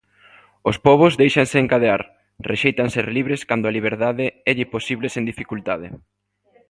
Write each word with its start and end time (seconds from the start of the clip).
Os 0.69 0.77
pobos 0.85 1.13
déixanse 1.21 1.57
encadear, 1.63 2.01
rexeitan 2.51 2.87
ser 2.95 3.05
libres 3.17 3.41
cando 3.49 3.65
a 3.67 3.75
liberdade 3.77 4.25
élle 4.51 4.71
posible 4.73 5.07
sen 5.13 5.23
dificultade. 5.31 5.87